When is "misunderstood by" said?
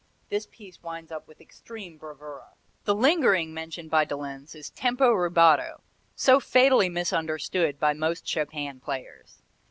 6.89-7.93